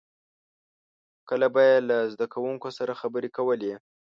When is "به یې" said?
1.53-1.77